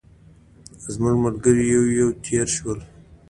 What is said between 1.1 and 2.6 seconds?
ملګري یو یو تېر